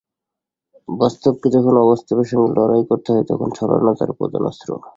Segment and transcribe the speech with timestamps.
[0.89, 4.69] বাস্তবকে যখন অবাস্তবের সঙ্গে লড়াই করতে হয় তখন ছলনা তার প্রধান অস্ত্র।